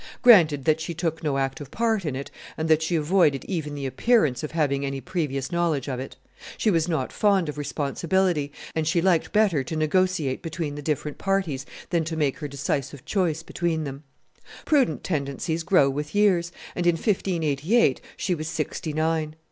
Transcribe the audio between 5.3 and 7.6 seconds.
knowledge of it; she was not fond of